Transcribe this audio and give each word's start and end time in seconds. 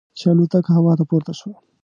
چې 0.17 0.25
الوتکه 0.31 0.71
هوا 0.77 0.93
ته 0.99 1.03
پورته 1.09 1.33
شوه. 1.39 1.55